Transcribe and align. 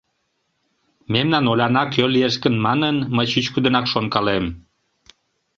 Мемнан 1.13 1.43
Оляна 1.51 1.83
кӧ 1.93 2.03
лиеш 2.13 2.35
гын 2.43 2.55
манын, 2.65 2.95
мый 3.15 3.27
чӱчкыдынак 3.31 3.85
шонкалем. 3.93 4.45